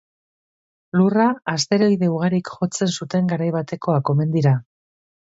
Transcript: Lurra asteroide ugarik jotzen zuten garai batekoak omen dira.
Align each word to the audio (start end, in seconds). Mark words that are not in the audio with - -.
Lurra 0.99 1.25
asteroide 1.51 2.09
ugarik 2.13 2.49
jotzen 2.53 2.91
zuten 3.01 3.27
garai 3.33 3.51
batekoak 3.57 4.11
omen 4.15 4.33
dira. 4.37 4.55